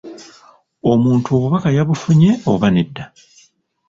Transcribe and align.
Omuntu 0.91 1.27
obubaka 1.35 1.69
yabufunye 1.77 2.31
oba 2.51 2.67
nedda? 2.75 3.05